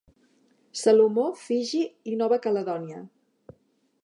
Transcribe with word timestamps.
Salomó, 0.83 1.27
Fiji 1.43 1.83
i 2.13 2.17
Nova 2.23 2.43
Caledònia. 2.47 3.07